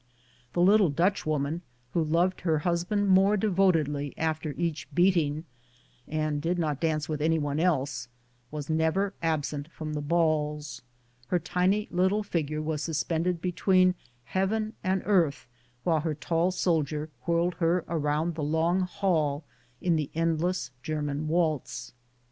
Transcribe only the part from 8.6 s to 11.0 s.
never absent from the balls.